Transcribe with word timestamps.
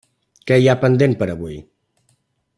Què 0.51 0.57
hi 0.61 0.69
ha 0.71 0.75
pendent 0.85 1.13
per 1.21 1.29
a 1.29 1.35
avui? 1.37 1.61